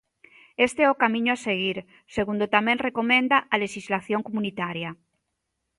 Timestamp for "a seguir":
1.33-1.77